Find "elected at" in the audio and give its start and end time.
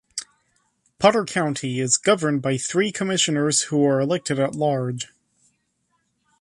3.99-4.55